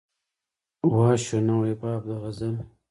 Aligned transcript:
وا 0.93 1.09
شو 1.23 1.37
نوی 1.47 1.73
باب 1.81 2.01
د 2.07 2.09
غزل 2.21 2.55